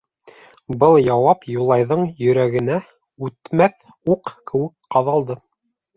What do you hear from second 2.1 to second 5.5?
йөрәгенә үтмәҫ уҡ кеүек ҡаҙалды.